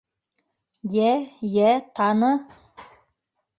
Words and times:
Йә, 0.95 1.11
йә, 1.57 1.69
таны! 2.01 2.33